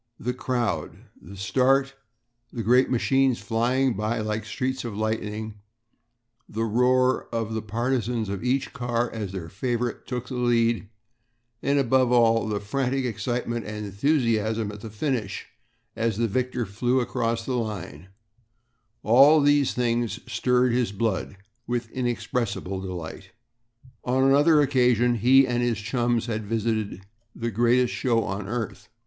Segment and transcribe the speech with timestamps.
[0.19, 1.93] The crowd the start
[2.51, 5.59] the great machines flying by like streaks of lightning
[6.49, 10.89] the roar of the partisans of each car as their favorite took the lead,
[11.61, 15.45] and above all the frantic excitement and enthusiasm at the finish
[15.95, 18.07] as the victor flew across the line
[19.03, 21.37] all these things stirred his blood
[21.67, 23.33] with inexpressible delight.
[24.03, 27.01] On another occasion he and his chums had visited
[27.35, 28.89] the "Greatest Show on Earth."